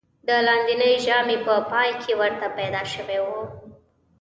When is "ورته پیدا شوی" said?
2.21-3.19